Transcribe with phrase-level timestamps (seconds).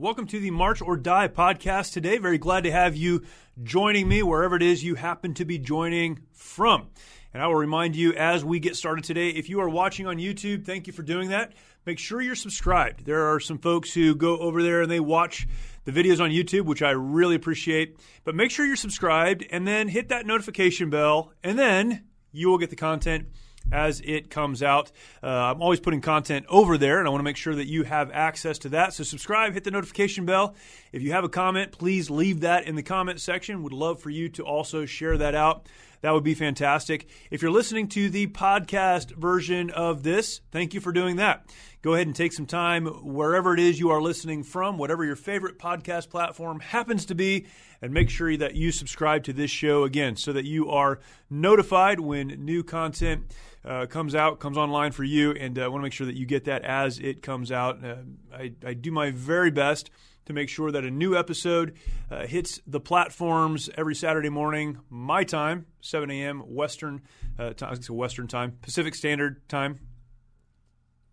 [0.00, 2.16] Welcome to the March or Die podcast today.
[2.16, 3.22] Very glad to have you
[3.62, 6.88] joining me wherever it is you happen to be joining from.
[7.34, 10.16] And I will remind you as we get started today, if you are watching on
[10.16, 11.52] YouTube, thank you for doing that.
[11.84, 13.04] Make sure you're subscribed.
[13.04, 15.46] There are some folks who go over there and they watch
[15.84, 17.98] the videos on YouTube, which I really appreciate.
[18.24, 22.56] But make sure you're subscribed and then hit that notification bell, and then you will
[22.56, 23.26] get the content
[23.72, 24.90] as it comes out.
[25.22, 27.84] Uh, I'm always putting content over there, and I want to make sure that you
[27.84, 28.94] have access to that.
[28.94, 30.54] So subscribe, hit the notification bell.
[30.92, 33.62] If you have a comment, please leave that in the comment section.
[33.62, 35.66] Would love for you to also share that out.
[36.02, 37.08] That would be fantastic.
[37.30, 41.46] If you're listening to the podcast version of this, thank you for doing that.
[41.82, 45.16] Go ahead and take some time wherever it is you are listening from, whatever your
[45.16, 47.46] favorite podcast platform happens to be,
[47.82, 52.00] and make sure that you subscribe to this show again so that you are notified
[52.00, 53.24] when new content
[53.64, 56.16] uh, comes out, comes online for you, and I uh, want to make sure that
[56.16, 57.84] you get that as it comes out.
[57.84, 57.96] Uh,
[58.34, 59.90] I, I, do my very best
[60.30, 61.76] to make sure that a new episode
[62.10, 66.40] uh, hits the platforms every Saturday morning, my time, 7 a.m.
[66.40, 67.02] Western
[67.38, 69.80] uh, time, Western time, Pacific Standard Time.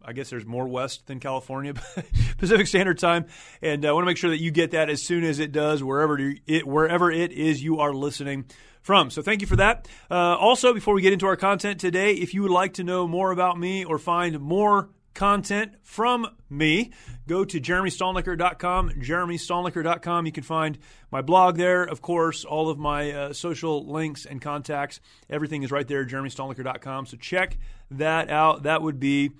[0.03, 1.73] I guess there's more west than California,
[2.37, 3.25] Pacific Standard Time,
[3.61, 5.83] and I want to make sure that you get that as soon as it does,
[5.83, 8.45] wherever it wherever it is you are listening
[8.81, 9.09] from.
[9.09, 9.87] So thank you for that.
[10.09, 13.07] Uh, also, before we get into our content today, if you would like to know
[13.07, 16.91] more about me or find more content from me,
[17.27, 20.25] go to jeremystalnecker.com, jeremystalnecker.com.
[20.27, 20.77] You can find
[21.11, 25.01] my blog there, of course, all of my uh, social links and contacts.
[25.29, 27.07] Everything is right there, jeremystalnecker.com.
[27.07, 27.57] So check
[27.91, 28.63] that out.
[28.63, 29.31] That would be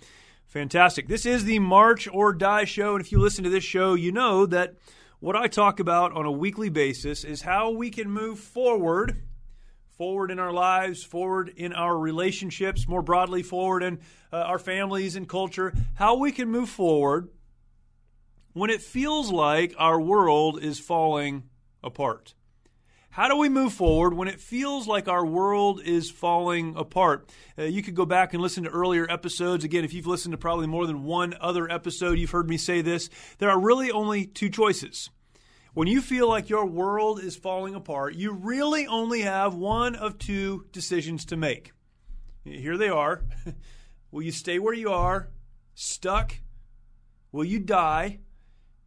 [0.48, 1.08] fantastic.
[1.08, 4.12] This is the March or Die show, and if you listen to this show, you
[4.12, 4.74] know that
[5.20, 9.22] what I talk about on a weekly basis is how we can move forward
[9.98, 14.00] forward in our lives, forward in our relationships, more broadly, forward in
[14.32, 17.30] uh, our families and culture, how we can move forward
[18.54, 21.44] when it feels like our world is falling
[21.84, 22.34] apart.
[23.10, 27.28] How do we move forward when it feels like our world is falling apart?
[27.58, 29.64] Uh, you could go back and listen to earlier episodes.
[29.64, 32.82] Again, if you've listened to probably more than one other episode, you've heard me say
[32.82, 33.10] this.
[33.40, 35.10] There are really only two choices.
[35.78, 40.18] When you feel like your world is falling apart, you really only have one of
[40.18, 41.72] two decisions to make.
[42.44, 43.22] Here they are.
[44.12, 45.30] Will you stay where you are,
[45.76, 46.34] stuck?
[47.32, 48.22] Will you die?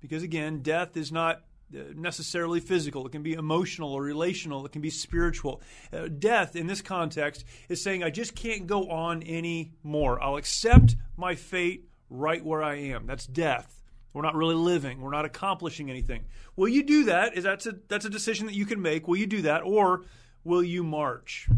[0.00, 3.06] Because again, death is not uh, necessarily physical.
[3.06, 4.66] It can be emotional or relational.
[4.66, 5.62] It can be spiritual.
[5.92, 10.20] Uh, death, in this context, is saying, I just can't go on anymore.
[10.20, 13.06] I'll accept my fate right where I am.
[13.06, 13.79] That's death.
[14.12, 15.00] We're not really living.
[15.00, 16.24] We're not accomplishing anything.
[16.56, 17.36] Will you do that?
[17.36, 19.06] Is that's a that's a decision that you can make.
[19.06, 20.04] Will you do that or
[20.44, 21.48] will you march?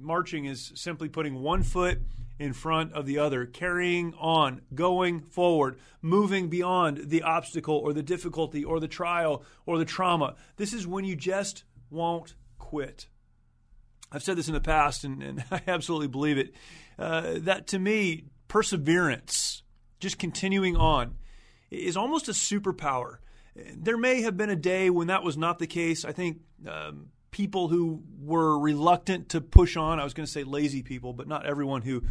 [0.00, 2.00] Marching is simply putting one foot
[2.38, 8.02] in front of the other, carrying on, going forward, moving beyond the obstacle or the
[8.02, 10.36] difficulty or the trial or the trauma.
[10.56, 13.08] This is when you just won't quit.
[14.10, 16.54] I've said this in the past, and, and I absolutely believe it.
[16.98, 19.62] Uh, that to me, perseverance,
[20.00, 21.16] just continuing on,
[21.70, 23.18] is almost a superpower.
[23.54, 26.04] There may have been a day when that was not the case.
[26.04, 30.44] I think um, people who were reluctant to push on, I was going to say
[30.44, 32.02] lazy people, but not everyone who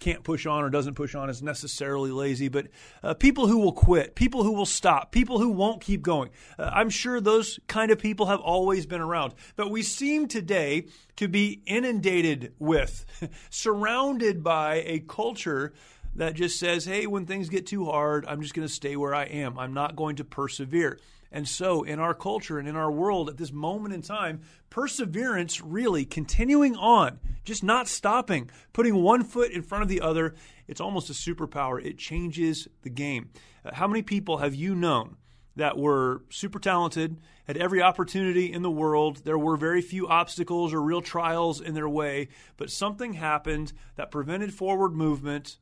[0.00, 2.66] can't push on or doesn't push on is necessarily lazy, but
[3.02, 6.30] uh, people who will quit, people who will stop, people who won't keep going.
[6.58, 9.34] Uh, I'm sure those kind of people have always been around.
[9.56, 13.06] But we seem today to be inundated with,
[13.50, 15.72] surrounded by a culture
[16.16, 19.14] that just says, hey, when things get too hard, I'm just going to stay where
[19.14, 19.58] I am.
[19.58, 20.98] I'm not going to persevere.
[21.32, 25.60] And so, in our culture and in our world at this moment in time, perseverance
[25.60, 30.36] really continuing on, just not stopping, putting one foot in front of the other,
[30.68, 31.84] it's almost a superpower.
[31.84, 33.30] It changes the game.
[33.64, 35.16] Uh, how many people have you known
[35.56, 39.22] that were super talented, had every opportunity in the world.
[39.24, 44.10] There were very few obstacles or real trials in their way, but something happened that
[44.10, 45.58] prevented forward movement.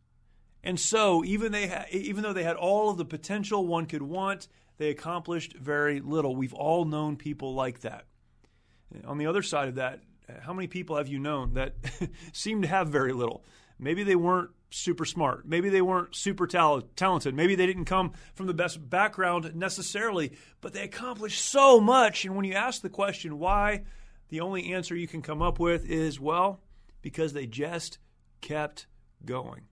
[0.65, 4.03] And so, even they ha- even though they had all of the potential one could
[4.03, 4.49] want,
[4.79, 6.37] they accomplished very little.
[6.37, 8.05] We've all known people like that.
[9.05, 10.01] On the other side of that,
[10.41, 11.75] how many people have you known that
[12.33, 13.45] seem to have very little?
[13.79, 15.47] Maybe they weren't super smart.
[15.47, 17.35] Maybe they weren't super tal- talented.
[17.35, 22.25] Maybe they didn't come from the best background necessarily, but they accomplished so much.
[22.25, 23.85] And when you ask the question why,
[24.29, 26.61] the only answer you can come up with is well,
[27.03, 27.99] because they just
[28.41, 28.87] kept
[29.25, 29.63] going.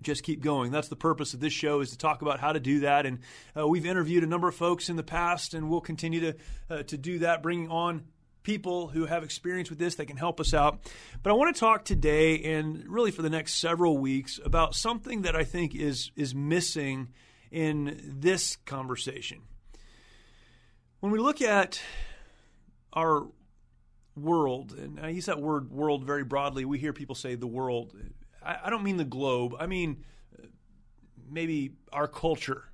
[0.00, 0.70] Just keep going.
[0.70, 3.04] That's the purpose of this show is to talk about how to do that.
[3.04, 3.18] And
[3.56, 6.36] uh, we've interviewed a number of folks in the past, and we'll continue to
[6.70, 8.04] uh, to do that, bringing on
[8.42, 10.80] people who have experience with this that can help us out.
[11.22, 15.22] But I want to talk today and really for the next several weeks about something
[15.22, 17.08] that I think is is missing
[17.50, 19.40] in this conversation.
[21.00, 21.80] When we look at
[22.92, 23.26] our
[24.16, 27.94] world, and I use that word world very broadly, we hear people say the world.
[28.42, 29.54] I, I don't mean the globe.
[29.58, 30.04] I mean
[31.30, 32.68] maybe our culture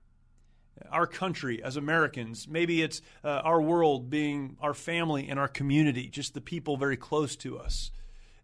[0.91, 2.49] our country as Americans.
[2.49, 6.97] Maybe it's uh, our world being our family and our community, just the people very
[6.97, 7.91] close to us,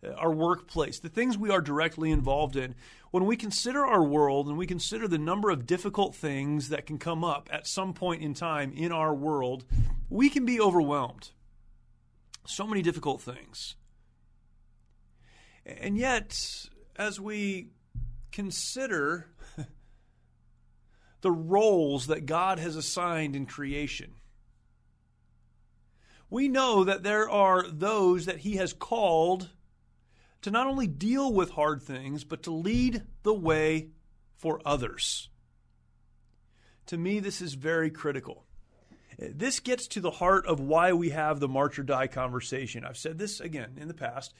[0.04, 2.74] uh, our workplace, the things we are directly involved in.
[3.10, 6.98] When we consider our world and we consider the number of difficult things that can
[6.98, 9.64] come up at some point in time in our world,
[10.08, 11.30] we can be overwhelmed.
[12.46, 13.76] So many difficult things.
[15.66, 16.36] And yet,
[17.00, 17.70] as we
[18.30, 19.26] consider
[21.22, 24.12] the roles that God has assigned in creation.
[26.28, 29.48] We know that there are those that He has called
[30.42, 33.88] to not only deal with hard things, but to lead the way
[34.36, 35.30] for others.
[36.86, 38.44] To me, this is very critical.
[39.22, 42.86] This gets to the heart of why we have the march or die conversation.
[42.86, 44.32] I've said this again in the past.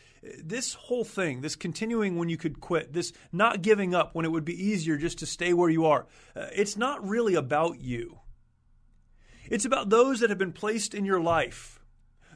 [0.43, 4.31] This whole thing, this continuing when you could quit, this not giving up when it
[4.31, 8.21] would be easier just to stay where you are, uh, it's not really about you.
[9.50, 11.77] It's about those that have been placed in your life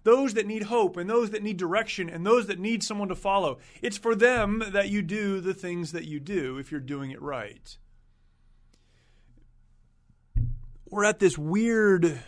[0.02, 3.14] those that need hope and those that need direction and those that need someone to
[3.14, 3.58] follow.
[3.80, 7.22] It's for them that you do the things that you do if you're doing it
[7.22, 7.74] right.
[10.90, 12.20] We're at this weird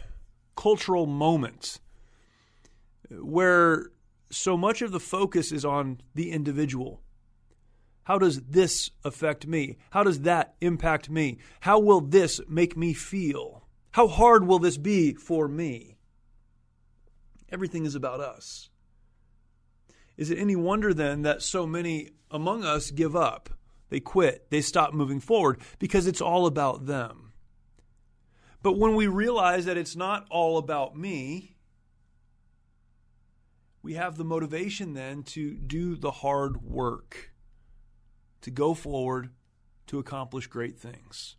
[0.56, 1.80] cultural moment
[3.10, 3.90] where
[4.30, 7.00] so much of the focus is on the individual.
[8.04, 9.78] How does this affect me?
[9.90, 11.38] How does that impact me?
[11.60, 13.66] How will this make me feel?
[13.92, 15.96] How hard will this be for me?
[17.50, 18.70] Everything is about us.
[20.16, 23.50] Is it any wonder then that so many among us give up?
[23.88, 27.25] They quit, they stop moving forward because it's all about them.
[28.66, 31.54] But when we realize that it's not all about me,
[33.80, 37.32] we have the motivation then to do the hard work,
[38.40, 39.30] to go forward,
[39.86, 41.36] to accomplish great things.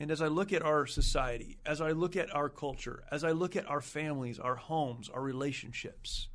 [0.00, 3.30] And as I look at our society, as I look at our culture, as I
[3.30, 6.26] look at our families, our homes, our relationships,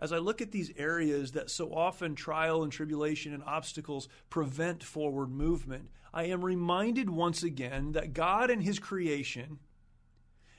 [0.00, 4.82] as I look at these areas that so often trial and tribulation and obstacles prevent
[4.82, 9.58] forward movement, I am reminded once again that God and His creation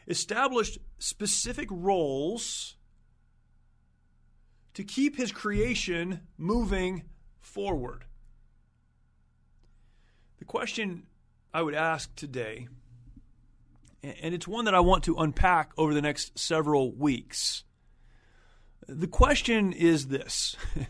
[0.08, 2.76] established specific roles
[4.74, 7.04] to keep His creation moving
[7.40, 8.06] forward.
[10.40, 11.08] The question
[11.54, 12.68] I would ask today,
[14.04, 17.64] and it's one that I want to unpack over the next several weeks
[18.88, 20.56] the question is this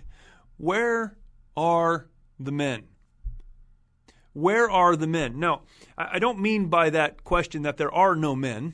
[0.57, 1.17] Where
[1.55, 2.83] are the men?
[4.35, 5.39] Where are the men?
[5.39, 5.61] Now,
[5.97, 8.73] I don't mean by that question that there are no men.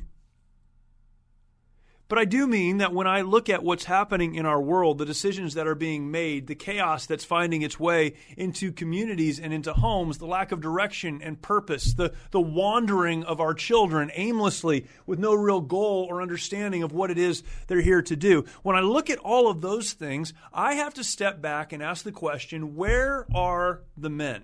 [2.07, 5.05] But I do mean that when I look at what's happening in our world, the
[5.05, 9.71] decisions that are being made, the chaos that's finding its way into communities and into
[9.71, 15.19] homes, the lack of direction and purpose, the, the wandering of our children aimlessly with
[15.19, 18.45] no real goal or understanding of what it is they're here to do.
[18.63, 22.03] When I look at all of those things, I have to step back and ask
[22.03, 24.43] the question where are the men?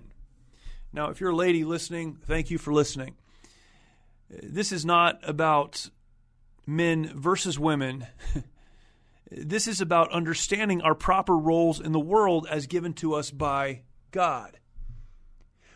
[0.92, 3.14] Now, if you're a lady listening, thank you for listening.
[4.30, 5.90] This is not about
[6.66, 8.06] men versus women.
[9.30, 13.82] This is about understanding our proper roles in the world as given to us by
[14.10, 14.58] God.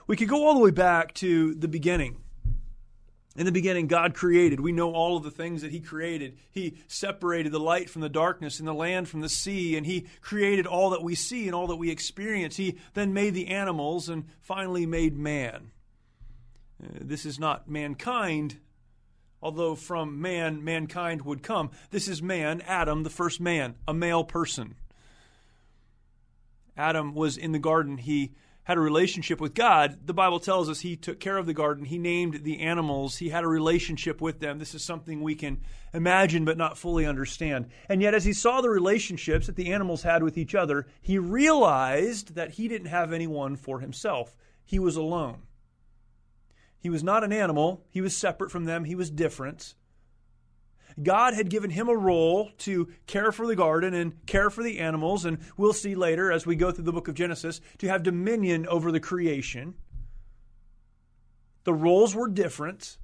[0.06, 2.21] We could go all the way back to the beginning.
[3.34, 4.60] In the beginning, God created.
[4.60, 6.36] We know all of the things that He created.
[6.50, 10.06] He separated the light from the darkness and the land from the sea, and He
[10.20, 12.56] created all that we see and all that we experience.
[12.56, 15.70] He then made the animals and finally made man.
[16.82, 18.58] Uh, this is not mankind,
[19.40, 21.70] although from man, mankind would come.
[21.90, 24.74] This is man, Adam, the first man, a male person.
[26.76, 27.96] Adam was in the garden.
[27.96, 28.32] He
[28.64, 30.06] had a relationship with God.
[30.06, 33.30] The Bible tells us he took care of the garden, he named the animals, he
[33.30, 34.58] had a relationship with them.
[34.58, 35.60] This is something we can
[35.92, 37.68] imagine but not fully understand.
[37.88, 41.18] And yet, as he saw the relationships that the animals had with each other, he
[41.18, 44.36] realized that he didn't have anyone for himself.
[44.64, 45.42] He was alone.
[46.78, 49.74] He was not an animal, he was separate from them, he was different.
[51.00, 54.78] God had given him a role to care for the garden and care for the
[54.78, 58.02] animals, and we'll see later as we go through the book of Genesis to have
[58.02, 59.74] dominion over the creation.
[61.64, 62.98] The roles were different,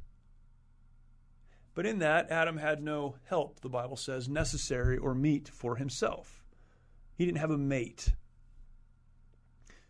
[1.75, 6.45] but in that, Adam had no help, the Bible says, necessary or meet for himself.
[7.15, 8.15] He didn't have a mate.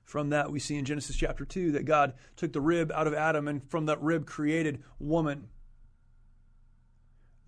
[0.05, 3.15] From that, we see in Genesis chapter 2 that God took the rib out of
[3.15, 5.49] Adam and from that rib created woman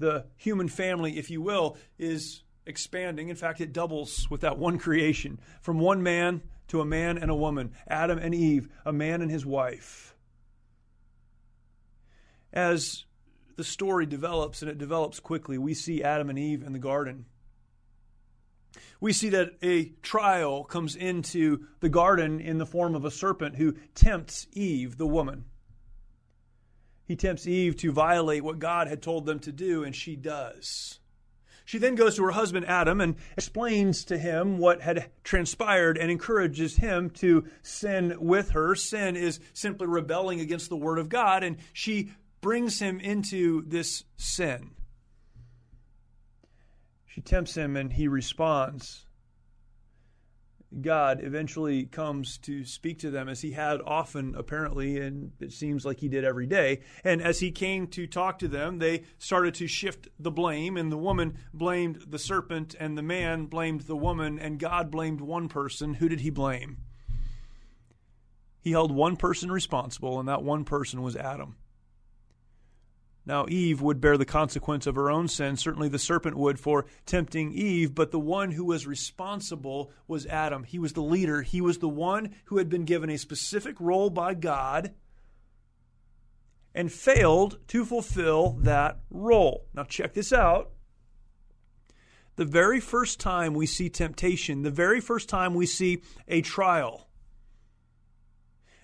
[0.01, 3.29] the human family, if you will, is expanding.
[3.29, 7.31] In fact, it doubles with that one creation from one man to a man and
[7.31, 10.15] a woman, Adam and Eve, a man and his wife.
[12.53, 13.05] As
[13.57, 17.27] the story develops, and it develops quickly, we see Adam and Eve in the garden.
[19.01, 23.57] We see that a trial comes into the garden in the form of a serpent
[23.57, 25.45] who tempts Eve, the woman.
[27.11, 31.01] He tempts Eve to violate what God had told them to do, and she does.
[31.65, 36.09] She then goes to her husband Adam and explains to him what had transpired and
[36.09, 38.77] encourages him to sin with her.
[38.77, 44.05] Sin is simply rebelling against the word of God, and she brings him into this
[44.17, 44.71] sin.
[47.07, 49.05] She tempts him, and he responds.
[50.81, 55.85] God eventually comes to speak to them as he had often, apparently, and it seems
[55.85, 56.81] like he did every day.
[57.03, 60.93] And as he came to talk to them, they started to shift the blame, and
[60.93, 65.49] the woman blamed the serpent, and the man blamed the woman, and God blamed one
[65.49, 65.95] person.
[65.95, 66.79] Who did he blame?
[68.61, 71.57] He held one person responsible, and that one person was Adam.
[73.27, 75.57] Now, Eve would bear the consequence of her own sin.
[75.57, 80.65] Certainly, the serpent would for tempting Eve, but the one who was responsible was Adam.
[80.65, 84.11] He was the leader, he was the one who had been given a specific role
[84.11, 84.95] by God
[86.75, 89.67] and failed to fulfill that role.
[89.75, 90.71] Now, check this out.
[92.37, 97.09] The very first time we see temptation, the very first time we see a trial,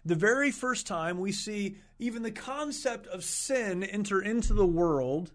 [0.04, 5.32] the very first time we see even the concept of sin enter into the world,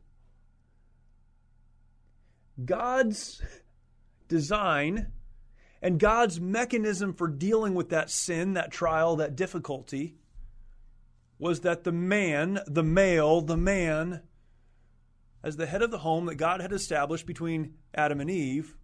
[2.64, 3.42] God's
[4.28, 5.12] design
[5.82, 10.16] and God's mechanism for dealing with that sin, that trial, that difficulty
[11.40, 14.22] was that the man, the male, the man,
[15.44, 18.76] as the head of the home that God had established between Adam and Eve,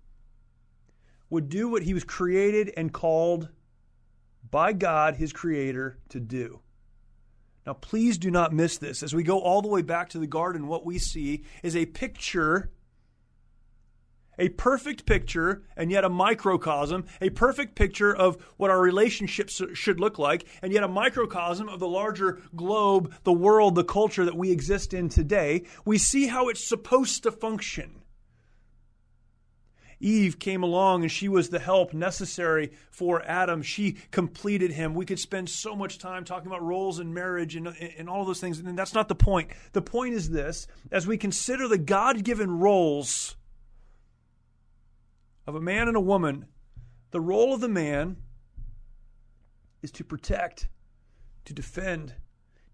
[1.30, 3.50] would do what he was created and called
[4.50, 6.62] by God, his creator, to do.
[7.68, 9.04] Now, please do not miss this.
[9.04, 11.86] As we go all the way back to the garden, what we see is a
[11.86, 12.72] picture,
[14.40, 20.00] a perfect picture, and yet a microcosm, a perfect picture of what our relationships should
[20.00, 24.38] look like, and yet a microcosm of the larger globe, the world, the culture that
[24.38, 25.66] we exist in today.
[25.84, 28.02] We see how it's supposed to function.
[30.00, 33.62] Eve came along and she was the help necessary for Adam.
[33.62, 34.94] She completed him.
[34.94, 38.40] We could spend so much time talking about roles in marriage and, and all those
[38.40, 39.50] things, and that's not the point.
[39.74, 43.36] The point is this as we consider the God given roles
[45.48, 46.46] of a man and a woman,
[47.12, 48.18] the role of the man
[49.82, 50.68] is to protect,
[51.46, 52.14] to defend,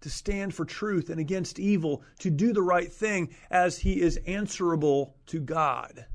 [0.00, 4.18] to stand for truth and against evil, to do the right thing as he is
[4.26, 6.06] answerable to God.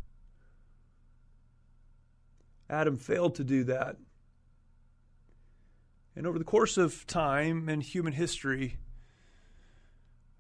[2.70, 3.98] Adam failed to do that.
[6.16, 8.78] And over the course of time and human history,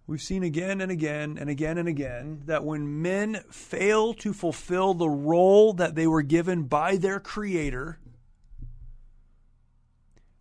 [0.05, 4.93] we've seen again and again and again and again that when men fail to fulfill
[4.93, 7.99] the role that they were given by their Creator,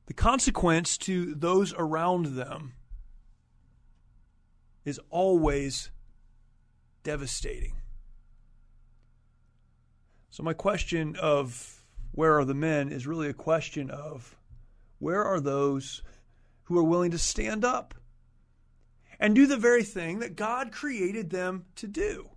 [0.06, 2.74] the consequence to those around them
[4.84, 5.90] is always
[7.02, 7.74] devastating.
[10.30, 11.77] So, my question of
[12.12, 14.36] where are the men is really a question of
[14.98, 16.02] where are those
[16.64, 17.94] who are willing to stand up
[19.20, 22.30] and do the very thing that God created them to do?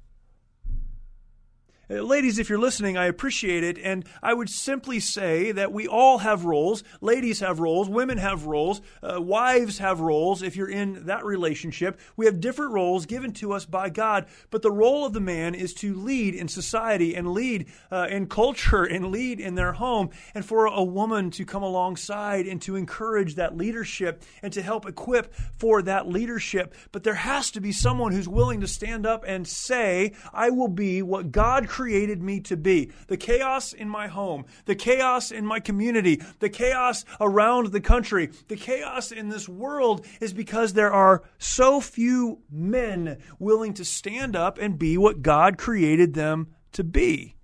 [1.91, 3.77] Uh, ladies, if you're listening, I appreciate it.
[3.77, 6.83] And I would simply say that we all have roles.
[7.01, 7.89] Ladies have roles.
[7.89, 8.81] Women have roles.
[9.03, 10.41] Uh, wives have roles.
[10.41, 14.27] If you're in that relationship, we have different roles given to us by God.
[14.51, 18.27] But the role of the man is to lead in society and lead uh, in
[18.27, 20.11] culture and lead in their home.
[20.33, 24.85] And for a woman to come alongside and to encourage that leadership and to help
[24.85, 26.73] equip for that leadership.
[26.91, 30.69] But there has to be someone who's willing to stand up and say, I will
[30.69, 32.91] be what God created created me to be.
[33.07, 38.29] The chaos in my home, the chaos in my community, the chaos around the country,
[38.49, 44.35] the chaos in this world is because there are so few men willing to stand
[44.35, 47.35] up and be what God created them to be.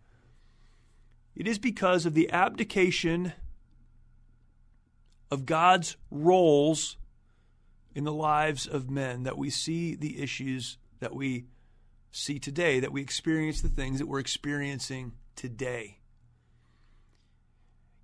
[1.36, 3.34] It is because of the abdication
[5.32, 6.98] of God's roles
[7.96, 11.48] in the lives of men that we see the issues that we
[12.12, 16.00] see today, that we experience the things that we're experiencing today.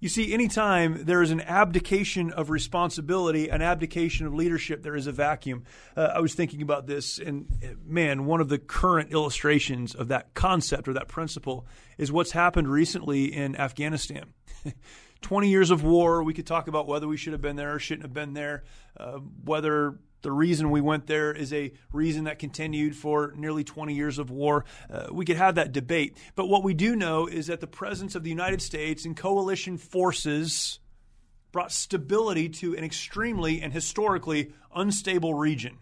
[0.03, 5.07] You see, anytime there is an abdication of responsibility, an abdication of leadership, there is
[5.07, 5.63] a vacuum.
[5.95, 7.47] Uh, I was thinking about this, and
[7.85, 11.65] man, one of the current illustrations of that concept or that principle
[11.97, 14.33] is what's happened recently in Afghanistan.
[15.21, 17.79] 20 years of war, we could talk about whether we should have been there or
[17.79, 18.65] shouldn't have been there,
[18.97, 23.93] uh, whether the reason we went there is a reason that continued for nearly 20
[23.93, 24.65] years of war.
[24.89, 26.17] Uh, we could have that debate.
[26.33, 29.77] But what we do know is that the presence of the United States and coalition
[29.77, 30.79] forces
[31.51, 35.77] brought stability to an extremely and historically unstable region.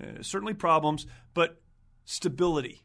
[0.00, 1.60] Uh, certainly problems, but
[2.04, 2.82] stability.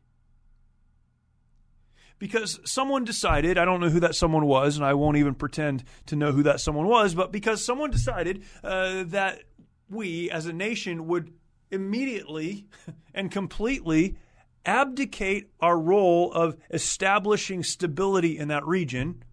[2.17, 5.83] Because someone decided, I don't know who that someone was, and I won't even pretend
[6.05, 9.41] to know who that someone was, but because someone decided uh, that
[9.89, 11.33] we as a nation would
[11.71, 12.67] immediately
[13.13, 14.17] and completely
[14.65, 19.23] abdicate our role of establishing stability in that region,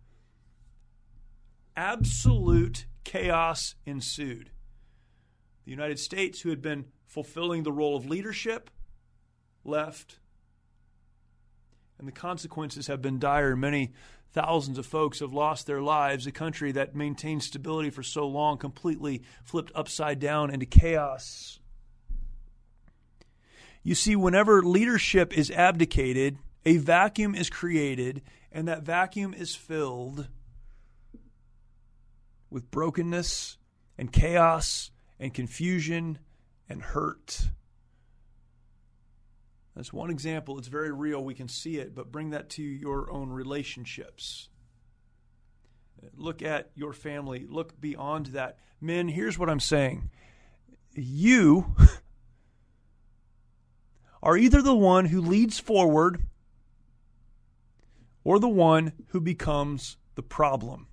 [1.77, 4.51] absolute chaos ensued.
[5.65, 8.71] The United States, who had been fulfilling the role of leadership,
[9.65, 10.19] left.
[11.99, 13.55] And the consequences have been dire.
[13.55, 13.93] Many
[14.33, 16.27] Thousands of folks have lost their lives.
[16.27, 21.59] A country that maintained stability for so long completely flipped upside down into chaos.
[23.83, 30.29] You see, whenever leadership is abdicated, a vacuum is created, and that vacuum is filled
[32.49, 33.59] with brokenness
[33.99, 36.19] and chaos and confusion
[36.69, 37.51] and hurt.
[39.75, 40.59] That's one example.
[40.59, 41.25] It's very real.
[41.25, 44.49] We can see it, but bring that to your own relationships.
[46.15, 47.47] Look at your family.
[47.49, 48.59] Look beyond that.
[48.81, 50.11] Men, here's what I'm saying.
[50.95, 51.75] You
[54.23, 56.27] are either the one who leads forward
[58.25, 60.89] or the one who becomes the problem.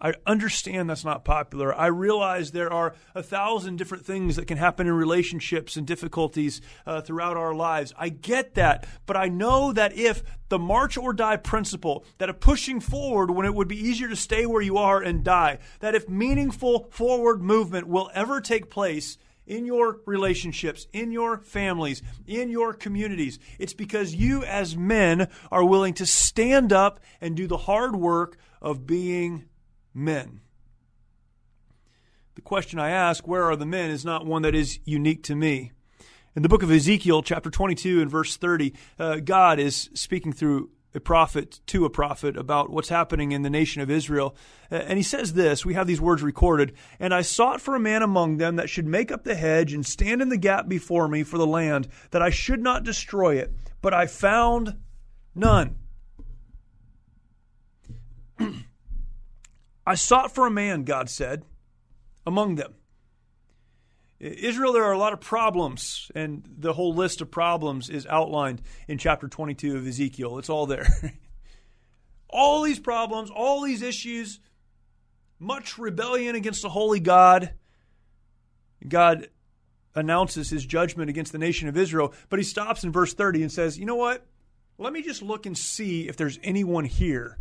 [0.00, 1.74] I understand that's not popular.
[1.74, 6.60] I realize there are a thousand different things that can happen in relationships and difficulties
[6.86, 7.94] uh, throughout our lives.
[7.96, 8.86] I get that.
[9.06, 13.46] But I know that if the march or die principle, that of pushing forward when
[13.46, 17.42] it would be easier to stay where you are and die, that if meaningful forward
[17.42, 23.38] movement will ever take place, in your relationships, in your families, in your communities.
[23.60, 28.36] It's because you, as men, are willing to stand up and do the hard work
[28.60, 29.44] of being
[29.96, 30.40] men.
[32.34, 35.34] The question I ask, where are the men, is not one that is unique to
[35.34, 35.72] me.
[36.36, 40.70] In the book of Ezekiel, chapter 22 and verse 30, uh, God is speaking through
[40.94, 44.36] a prophet to a prophet about what's happening in the nation of Israel.
[44.70, 47.80] Uh, and he says this we have these words recorded And I sought for a
[47.80, 51.08] man among them that should make up the hedge and stand in the gap before
[51.08, 53.54] me for the land, that I should not destroy it.
[53.80, 54.76] But I found
[55.34, 55.76] none.
[59.86, 61.44] I sought for a man, God said,
[62.26, 62.74] among them.
[64.18, 68.62] Israel, there are a lot of problems, and the whole list of problems is outlined
[68.88, 70.38] in chapter 22 of Ezekiel.
[70.38, 70.88] It's all there.
[72.30, 74.40] all these problems, all these issues,
[75.38, 77.52] much rebellion against the holy God.
[78.88, 79.28] God
[79.94, 83.52] announces his judgment against the nation of Israel, but he stops in verse 30 and
[83.52, 84.26] says, You know what?
[84.78, 87.38] Let me just look and see if there's anyone here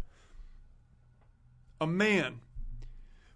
[1.80, 2.42] a man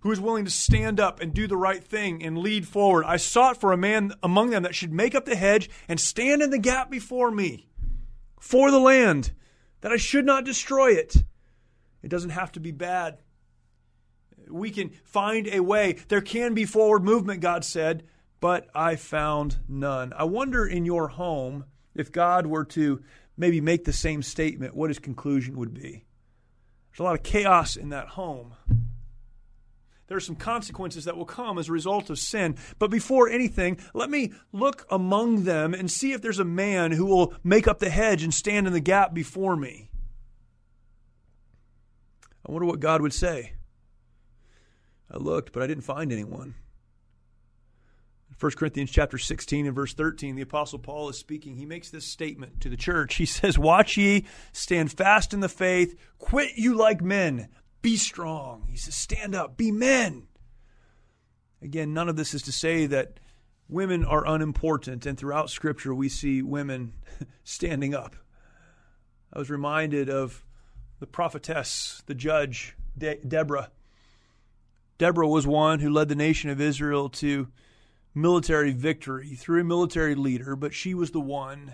[0.02, 3.04] who is willing to stand up and do the right thing and lead forward.
[3.06, 6.42] I sought for a man among them that should make up the hedge and stand
[6.42, 7.68] in the gap before me
[8.40, 9.34] for the land,
[9.82, 11.24] that I should not destroy it.
[12.02, 13.18] It doesn't have to be bad.
[14.50, 15.98] We can find a way.
[16.08, 18.04] There can be forward movement, God said,
[18.40, 20.14] but I found none.
[20.16, 23.04] I wonder in your home if God were to
[23.38, 26.06] maybe make the same statement, what his conclusion would be.
[26.92, 28.54] There's a lot of chaos in that home.
[30.08, 32.56] There are some consequences that will come as a result of sin.
[32.80, 37.06] But before anything, let me look among them and see if there's a man who
[37.06, 39.92] will make up the hedge and stand in the gap before me.
[42.44, 43.54] I wonder what God would say.
[45.12, 46.56] I looked, but I didn't find anyone.
[48.40, 51.58] 1 Corinthians chapter 16 and verse 13, the apostle Paul is speaking.
[51.58, 53.16] He makes this statement to the church.
[53.16, 57.50] He says, "Watch ye, stand fast in the faith, quit you like men,
[57.82, 60.28] be strong." He says, "Stand up, be men."
[61.62, 63.20] Again, none of this is to say that
[63.68, 66.94] women are unimportant, and throughout scripture we see women
[67.44, 68.16] standing up.
[69.34, 70.46] I was reminded of
[71.00, 73.70] the prophetess, the judge, De- Deborah.
[74.98, 77.50] Deborah was one who led the nation of Israel to
[78.14, 81.74] military victory through a military leader, but she was the one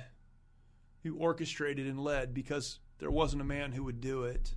[1.04, 4.56] who orchestrated and led because there wasn't a man who would do it.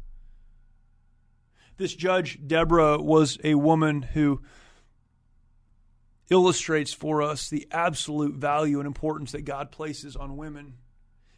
[1.76, 4.40] This judge, Deborah, was a woman who
[6.30, 10.74] illustrates for us the absolute value and importance that God places on women.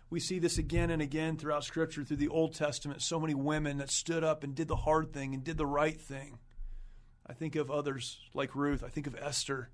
[0.09, 3.03] We see this again and again throughout Scripture, through the Old Testament.
[3.03, 6.01] So many women that stood up and did the hard thing and did the right
[6.01, 6.39] thing.
[7.27, 8.83] I think of others like Ruth.
[8.83, 9.71] I think of Esther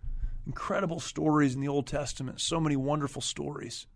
[0.47, 3.87] incredible stories in the Old Testament, so many wonderful stories.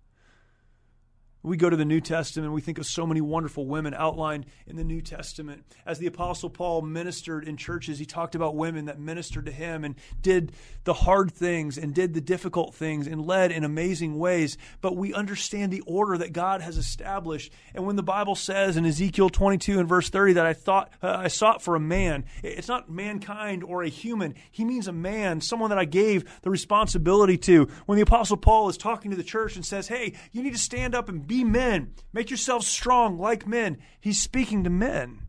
[1.43, 4.77] We go to the New Testament, we think of so many wonderful women outlined in
[4.77, 5.65] the New Testament.
[5.87, 9.83] As the Apostle Paul ministered in churches, he talked about women that ministered to him
[9.83, 10.53] and did
[10.85, 14.59] the hard things and did the difficult things and led in amazing ways.
[14.83, 17.51] But we understand the order that God has established.
[17.75, 21.17] And when the Bible says in Ezekiel 22 and verse 30 that I thought uh,
[21.21, 24.35] I sought for a man, it's not mankind or a human.
[24.51, 27.67] He means a man, someone that I gave the responsibility to.
[27.87, 30.59] When the Apostle Paul is talking to the church and says, "Hey, you need to
[30.59, 31.95] stand up and be men.
[32.13, 33.79] Make yourselves strong like men.
[34.01, 35.29] He's speaking to men.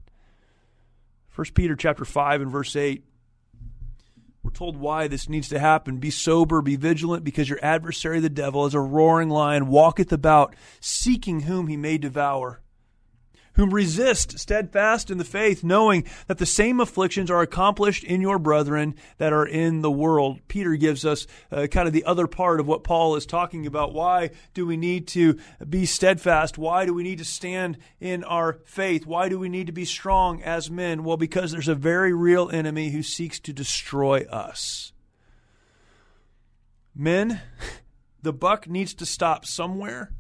[1.36, 3.06] 1 Peter chapter 5 and verse 8.
[4.42, 5.98] We're told why this needs to happen.
[5.98, 10.56] Be sober, be vigilant, because your adversary, the devil, as a roaring lion, walketh about,
[10.80, 12.64] seeking whom he may devour
[13.54, 18.40] whom resist steadfast in the faith, knowing that the same afflictions are accomplished in your
[18.40, 20.40] brethren that are in the world.
[20.48, 23.94] Peter gives us uh, kind of the other part of what Paul is talking about.
[23.94, 25.38] Why do we need to
[25.68, 26.58] be steadfast?
[26.58, 29.06] Why do we need to stand in our faith?
[29.06, 31.04] Why do we need to be strong as men?
[31.04, 34.94] Well, because there's a very real enemy who seeks to destroy us.
[36.96, 37.42] Men,
[38.22, 40.12] the buck needs to stop somewhere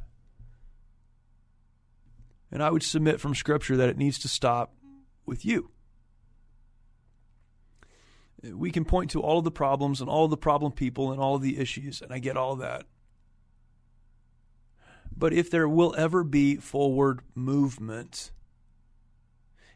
[2.51, 4.73] and I would submit from Scripture that it needs to stop
[5.25, 5.71] with you.
[8.43, 11.21] We can point to all of the problems and all of the problem people and
[11.21, 12.85] all of the issues, and I get all of that.
[15.15, 18.31] But if there will ever be forward movement,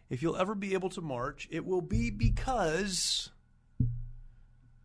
[0.09, 3.29] if you'll ever be able to march, it will be because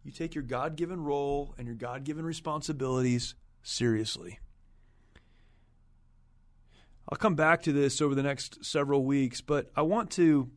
[0.02, 4.38] you take your God given role and your God given responsibilities seriously.
[7.10, 10.48] I'll come back to this over the next several weeks, but I want to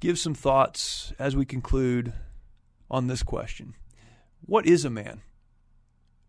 [0.00, 2.14] give some thoughts as we conclude
[2.90, 3.74] on this question
[4.40, 5.20] What is a man?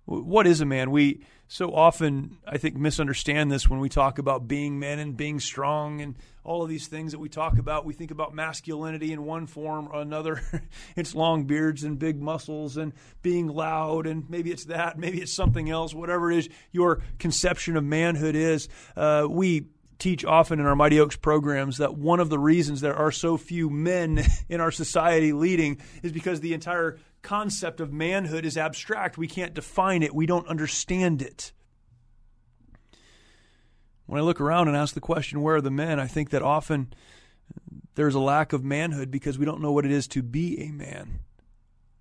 [0.07, 0.91] What is a man?
[0.91, 5.41] We so often, I think, misunderstand this when we talk about being men and being
[5.41, 6.15] strong and
[6.45, 7.85] all of these things that we talk about.
[7.85, 10.41] We think about masculinity in one form or another.
[10.95, 15.33] it's long beards and big muscles and being loud, and maybe it's that, maybe it's
[15.33, 18.69] something else, whatever it is your conception of manhood is.
[18.95, 19.65] Uh, we
[19.99, 23.35] teach often in our Mighty Oaks programs that one of the reasons there are so
[23.35, 29.17] few men in our society leading is because the entire concept of manhood is abstract.
[29.17, 31.51] We can't define it, we don't understand it.
[34.05, 35.99] When I look around and ask the question, where are the men?
[35.99, 36.93] I think that often
[37.95, 40.71] there's a lack of manhood because we don't know what it is to be a
[40.71, 41.19] man.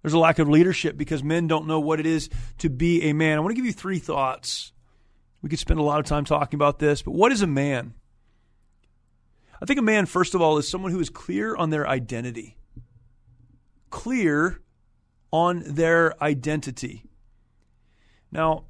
[0.02, 3.12] There's a lack of leadership because men don't know what it is to be a
[3.12, 3.36] man.
[3.36, 4.72] I want to give you three thoughts.
[5.42, 7.94] We could spend a lot of time talking about this, but what is a man?
[9.60, 12.56] I think a man, first of all, is someone who is clear on their identity.
[13.90, 14.60] Clear
[15.30, 17.04] on their identity.
[18.30, 18.64] Now,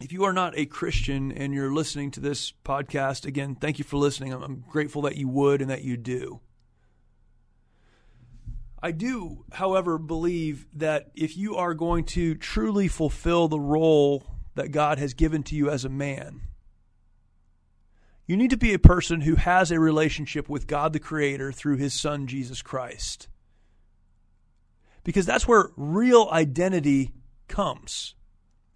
[0.00, 3.84] if you are not a Christian and you're listening to this podcast, again, thank you
[3.84, 4.32] for listening.
[4.32, 6.40] I'm grateful that you would and that you do.
[8.82, 14.70] I do, however, believe that if you are going to truly fulfill the role that
[14.70, 16.42] God has given to you as a man,
[18.26, 21.76] You need to be a person who has a relationship with God the Creator through
[21.76, 23.28] His Son, Jesus Christ.
[25.06, 27.12] Because that's where real identity
[27.46, 28.16] comes.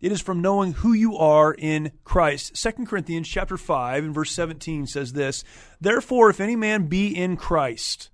[0.01, 2.55] It is from knowing who you are in Christ.
[2.55, 5.43] 2 Corinthians chapter 5 and verse 17 says this,
[5.81, 8.11] Therefore if any man be in Christ,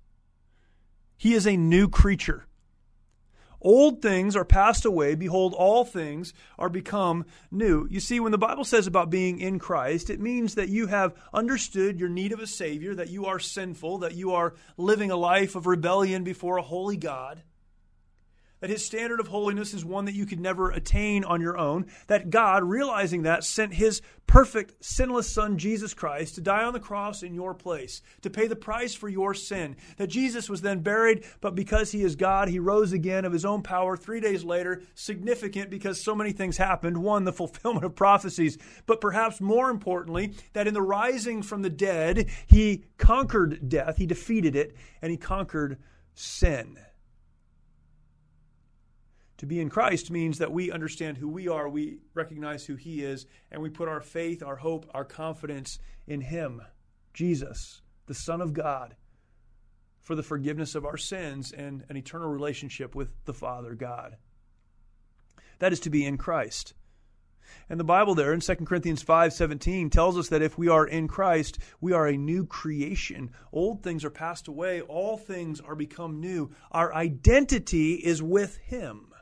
[1.15, 2.47] he is a new creature.
[3.61, 5.13] Old things are passed away.
[5.13, 7.87] Behold, all things are become new.
[7.87, 11.13] You see, when the Bible says about being in Christ, it means that you have
[11.31, 15.15] understood your need of a Savior, that you are sinful, that you are living a
[15.15, 17.43] life of rebellion before a holy God
[18.59, 21.85] that his standard of holiness is one that you could never attain on your own,
[22.07, 26.79] that God, realizing that, sent his perfect, sinless Son, Jesus Christ, to die on the
[26.79, 30.81] cross in your place, to pay the price for your sin, that Jesus was then
[30.81, 34.43] buried, but because he is God, he rose again of his own power three days
[34.43, 36.97] later, significant because so many things happened.
[36.97, 41.69] One, the fulfillment of prophecies, but perhaps more importantly, that in the rising from the
[41.69, 45.77] dead, he conquered death, he defeated it, and he conquered
[46.13, 46.77] sin.
[49.37, 53.03] To be in Christ means that we understand who we are, we recognize who He
[53.03, 56.61] is, and we put our faith, our hope, our confidence in Him,
[57.13, 58.95] Jesus, the Son of God,
[60.01, 64.17] for the forgiveness of our sins and an eternal relationship with the Father God.
[65.59, 66.73] That is to be in Christ.
[67.69, 71.07] And the Bible there in 2 Corinthians 5:17 tells us that if we are in
[71.07, 73.29] Christ, we are a new creation.
[73.53, 76.49] Old things are passed away, all things are become new.
[76.71, 79.13] Our identity is with him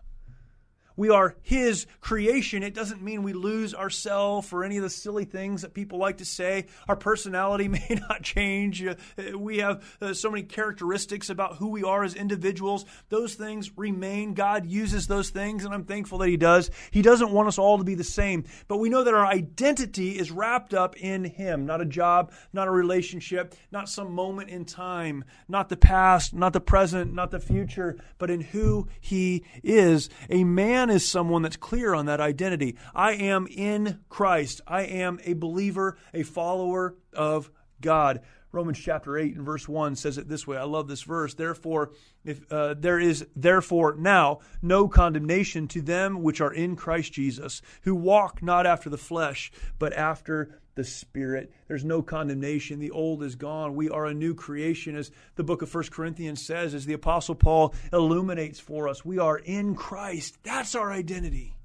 [0.96, 5.26] we are His creation, it doesn't mean we lose ourselves or any of the silly
[5.26, 6.66] things that people like to say.
[6.88, 8.86] Our personality may not change.
[8.86, 8.96] Uh,
[9.38, 12.86] we have uh, so many characteristics about who we are as individuals.
[13.10, 14.34] Those things remain.
[14.34, 16.72] God uses those things, and I'm thankful that He does.
[16.92, 20.18] He doesn't want us all to be the same, but we know that our identity
[20.18, 24.66] is wrapped up in Him, not a job, not a relationship, not some moment in
[24.66, 30.10] time, not the past, not the present, not the future, but in who He is.
[30.30, 32.78] A man man is someone that's clear on that identity.
[32.94, 34.62] I am in Christ.
[34.68, 37.50] I am a believer, a follower of
[37.82, 38.22] God.
[38.52, 40.58] Romans chapter 8 and verse 1 says it this way.
[40.58, 41.34] I love this verse.
[41.34, 41.92] Therefore,
[42.24, 47.62] if uh, there is therefore now no condemnation to them which are in Christ Jesus,
[47.82, 51.52] who walk not after the flesh, but after the Spirit.
[51.68, 52.80] There's no condemnation.
[52.80, 53.76] The old is gone.
[53.76, 57.36] We are a new creation, as the book of First Corinthians says, as the Apostle
[57.36, 59.04] Paul illuminates for us.
[59.04, 60.38] We are in Christ.
[60.44, 61.56] That's our identity.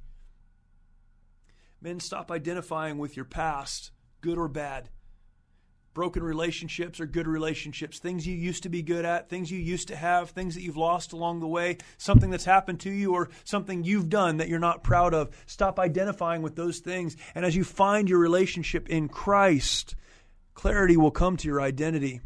[1.82, 4.90] Men, stop identifying with your past, good or bad
[5.92, 9.88] broken relationships or good relationships, things you used to be good at, things you used
[9.88, 13.28] to have, things that you've lost along the way, something that's happened to you or
[13.44, 15.30] something you've done that you're not proud of.
[15.46, 17.16] Stop identifying with those things.
[17.34, 19.96] And as you find your relationship in Christ,
[20.54, 22.20] clarity will come to your identity.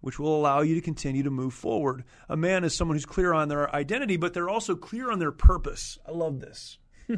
[0.00, 2.04] Which will allow you to continue to move forward.
[2.28, 5.32] A man is someone who's clear on their identity, but they're also clear on their
[5.32, 5.98] purpose.
[6.06, 6.76] I love this.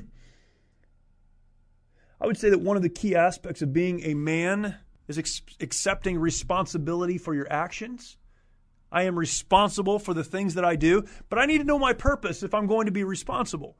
[2.21, 4.77] I would say that one of the key aspects of being a man
[5.09, 8.17] is ex- accepting responsibility for your actions.
[8.91, 11.93] I am responsible for the things that I do, but I need to know my
[11.93, 13.77] purpose if I'm going to be responsible.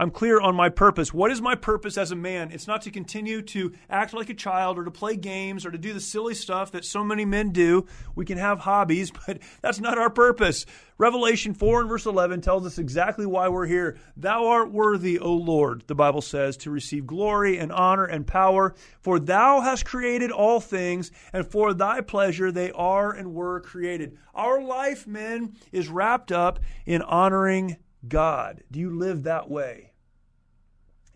[0.00, 1.12] I'm clear on my purpose.
[1.12, 2.52] What is my purpose as a man?
[2.52, 5.78] It's not to continue to act like a child or to play games or to
[5.78, 7.84] do the silly stuff that so many men do.
[8.14, 10.66] We can have hobbies, but that's not our purpose.
[10.98, 13.98] Revelation 4 and verse 11 tells us exactly why we're here.
[14.16, 18.76] Thou art worthy, O Lord, the Bible says, to receive glory and honor and power,
[19.00, 24.16] for thou hast created all things, and for thy pleasure they are and were created.
[24.32, 28.62] Our life, men, is wrapped up in honoring God.
[28.70, 29.87] Do you live that way?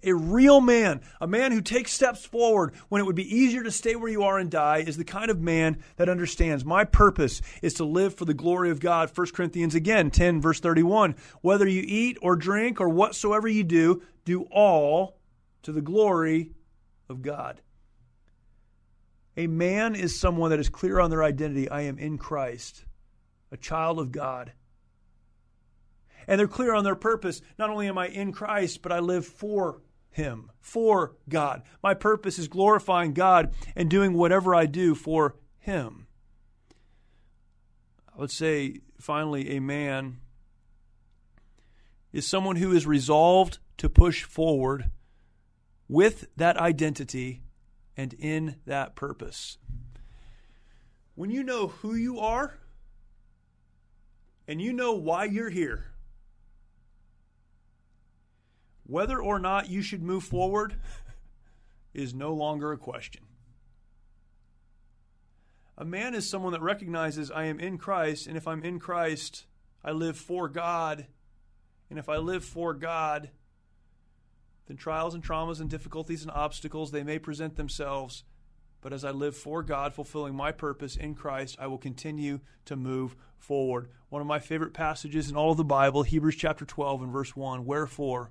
[0.05, 3.71] A real man, a man who takes steps forward when it would be easier to
[3.71, 7.41] stay where you are and die, is the kind of man that understands my purpose
[7.63, 9.11] is to live for the glory of God.
[9.17, 11.15] 1 Corinthians again, 10 verse 31.
[11.41, 15.19] Whether you eat or drink or whatsoever you do, do all
[15.63, 16.51] to the glory
[17.09, 17.61] of God.
[19.37, 21.69] A man is someone that is clear on their identity.
[21.69, 22.85] I am in Christ,
[23.51, 24.53] a child of God.
[26.27, 27.41] And they're clear on their purpose.
[27.59, 29.81] Not only am I in Christ, but I live for
[30.13, 31.63] him, for God.
[31.83, 36.07] My purpose is glorifying God and doing whatever I do for Him.
[38.15, 40.19] I would say, finally, a man
[42.13, 44.91] is someone who is resolved to push forward
[45.89, 47.43] with that identity
[47.97, 49.57] and in that purpose.
[51.15, 52.59] When you know who you are
[54.47, 55.92] and you know why you're here,
[58.85, 60.77] whether or not you should move forward
[61.95, 63.23] is no longer a question.
[65.79, 69.47] A man is someone that recognizes I am in Christ, and if I'm in Christ,
[69.85, 71.07] I live for God.
[71.91, 73.31] And if I live for God,
[74.67, 78.25] then trials and traumas and difficulties and obstacles, they may present themselves.
[78.81, 82.77] But as I live for God, fulfilling my purpose in Christ, I will continue to
[82.77, 83.89] move forward.
[84.09, 87.35] One of my favorite passages in all of the Bible, Hebrews chapter 12 and verse
[87.35, 87.65] 1.
[87.65, 88.31] Wherefore,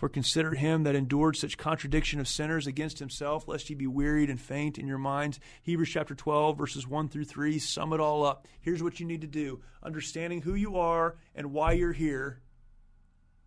[0.00, 4.30] For consider him that endured such contradiction of sinners against himself, lest ye be wearied
[4.30, 5.38] and faint in your minds.
[5.62, 8.48] Hebrews chapter 12, verses 1 through 3 sum it all up.
[8.62, 12.40] Here's what you need to do understanding who you are and why you're here,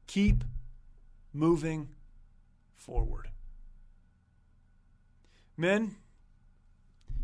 [0.06, 0.44] keep
[1.34, 1.90] moving
[2.76, 3.30] forward.
[5.58, 5.96] Men,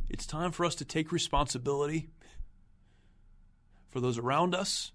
[0.10, 2.10] it's time for us to take responsibility
[3.90, 4.92] for those around us,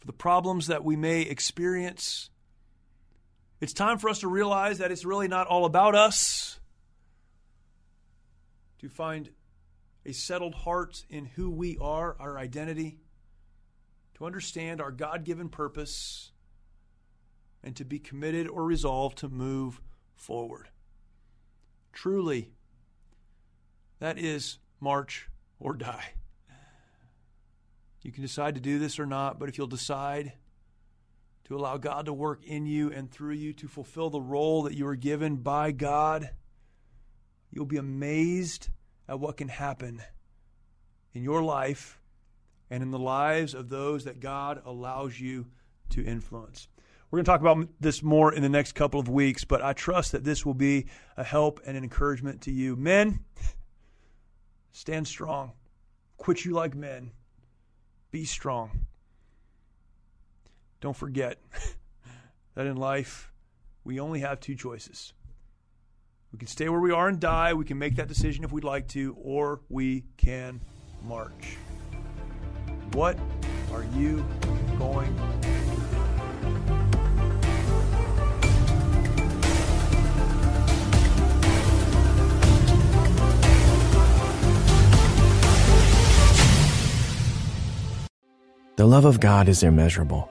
[0.00, 2.28] for the problems that we may experience
[3.60, 6.58] it's time for us to realize that it's really not all about us.
[8.78, 9.30] To find
[10.06, 12.98] a settled heart in who we are, our identity,
[14.14, 16.32] to understand our God given purpose,
[17.62, 19.82] and to be committed or resolved to move
[20.16, 20.68] forward.
[21.92, 22.52] Truly,
[23.98, 26.14] that is march or die.
[28.02, 30.32] You can decide to do this or not, but if you'll decide,
[31.50, 34.74] to allow God to work in you and through you to fulfill the role that
[34.74, 36.30] you were given by God,
[37.50, 38.68] you'll be amazed
[39.08, 40.00] at what can happen
[41.12, 42.00] in your life
[42.70, 45.48] and in the lives of those that God allows you
[45.88, 46.68] to influence.
[47.10, 49.72] We're going to talk about this more in the next couple of weeks, but I
[49.72, 50.86] trust that this will be
[51.16, 52.76] a help and an encouragement to you.
[52.76, 53.24] Men,
[54.70, 55.50] stand strong.
[56.16, 57.10] Quit you like men.
[58.12, 58.86] Be strong.
[60.80, 61.38] Don't forget
[62.54, 63.30] that in life,
[63.84, 65.12] we only have two choices.
[66.32, 67.54] We can stay where we are and die.
[67.54, 70.60] We can make that decision if we'd like to, or we can
[71.02, 71.56] march.
[72.92, 73.18] What
[73.72, 74.24] are you
[74.78, 75.14] going?
[88.76, 90.30] The love of God is immeasurable.